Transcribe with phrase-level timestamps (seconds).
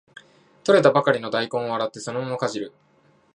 [0.63, 2.73] 採れたばかりの大根を洗ってそのままかじる